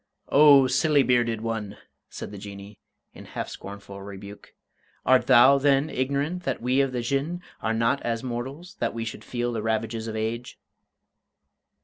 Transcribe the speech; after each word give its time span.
"O, 0.29 0.65
silly 0.65 1.03
bearded 1.03 1.41
one!" 1.41 1.77
said 2.09 2.31
the 2.31 2.39
Jinnee, 2.39 2.79
in 3.13 3.25
half 3.25 3.49
scornful 3.49 4.01
rebuke; 4.01 4.55
"art 5.05 5.27
thou, 5.27 5.59
then, 5.59 5.91
ignorant 5.91 6.41
that 6.41 6.59
we 6.59 6.81
of 6.81 6.91
the 6.91 7.01
Jinn 7.01 7.39
are 7.61 7.71
not 7.75 8.01
as 8.01 8.23
mortals, 8.23 8.77
that 8.79 8.95
we 8.95 9.05
should 9.05 9.23
feel 9.23 9.53
the 9.53 9.61
ravages 9.61 10.07
of 10.07 10.15
age?" 10.15 10.57